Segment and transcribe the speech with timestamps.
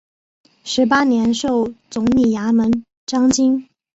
[0.63, 3.69] 十八年授总理衙门章京。